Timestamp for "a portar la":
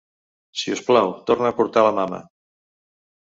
1.51-1.93